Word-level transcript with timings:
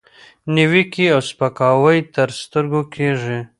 نیوکې 0.55 1.05
او 1.15 1.19
سپکاوي 1.29 1.97
تر 2.15 2.29
سترګو 2.41 2.81
کېږي، 2.95 3.39